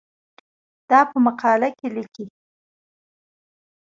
[0.89, 2.25] دا په مقاله کې لیکې.